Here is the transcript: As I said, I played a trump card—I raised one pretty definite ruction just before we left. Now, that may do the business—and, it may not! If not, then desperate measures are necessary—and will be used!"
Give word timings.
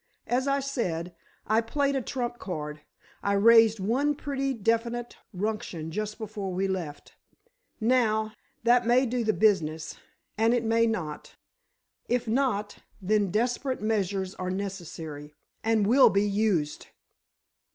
As 0.25 0.47
I 0.47 0.61
said, 0.61 1.13
I 1.45 1.61
played 1.61 1.95
a 1.95 2.01
trump 2.01 2.39
card—I 2.39 3.33
raised 3.33 3.79
one 3.79 4.15
pretty 4.15 4.51
definite 4.51 5.17
ruction 5.31 5.91
just 5.91 6.17
before 6.17 6.51
we 6.51 6.67
left. 6.67 7.13
Now, 7.79 8.33
that 8.63 8.87
may 8.87 9.05
do 9.05 9.23
the 9.23 9.31
business—and, 9.31 10.55
it 10.55 10.63
may 10.65 10.87
not! 10.87 11.35
If 12.09 12.27
not, 12.27 12.77
then 12.99 13.29
desperate 13.29 13.83
measures 13.83 14.33
are 14.33 14.49
necessary—and 14.49 15.85
will 15.85 16.09
be 16.09 16.25
used!" 16.27 16.87